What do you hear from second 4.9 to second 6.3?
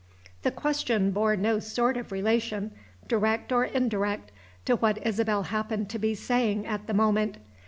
Isabel happened to be